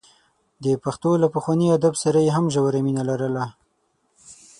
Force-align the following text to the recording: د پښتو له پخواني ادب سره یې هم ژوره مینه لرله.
د 0.63 0.65
پښتو 0.83 1.09
له 1.21 1.27
پخواني 1.35 1.67
ادب 1.77 1.93
سره 2.03 2.19
یې 2.25 2.31
هم 2.37 2.45
ژوره 2.53 2.79
مینه 2.85 3.03
لرله. 3.09 3.45